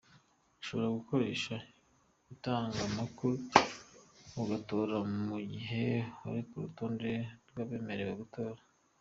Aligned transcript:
Ushobora 0.61 0.89
gukoresha 0.97 1.55
indangamuntu 2.31 3.29
ugatora 4.41 4.95
mu 5.29 5.37
gihe 5.51 5.85
uri 6.29 6.41
ku 6.49 6.55
rutonde 6.63 7.09
rw’abemerewe 7.49 8.13
gutora. 8.21 8.61